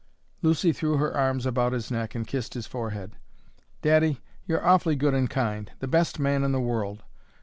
Lucy 0.41 0.73
threw 0.73 0.97
her 0.97 1.15
arms 1.15 1.45
about 1.45 1.73
his 1.73 1.91
neck 1.91 2.15
and 2.15 2.25
kissed 2.25 2.55
his 2.55 2.65
forehead. 2.65 3.17
"Daddy, 3.83 4.19
you're 4.47 4.65
awfully 4.65 4.95
good 4.95 5.13
and 5.13 5.29
kind 5.29 5.71
the 5.77 5.87
best 5.87 6.17
man 6.17 6.43
in 6.43 6.51
the 6.51 6.59
world! 6.59 7.03